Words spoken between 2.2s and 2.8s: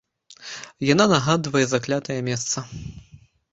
месца.